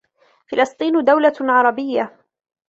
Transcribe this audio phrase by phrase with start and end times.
[0.47, 2.17] فلسطين دولة عربيّة